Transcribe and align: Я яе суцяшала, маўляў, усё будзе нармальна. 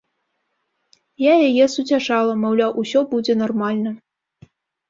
Я 1.25 1.33
яе 1.49 1.65
суцяшала, 1.75 2.33
маўляў, 2.47 2.71
усё 2.85 2.99
будзе 3.13 3.33
нармальна. 3.43 3.89